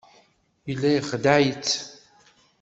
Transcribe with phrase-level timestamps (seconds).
[0.69, 1.71] Yella ixeddeɛ-itt.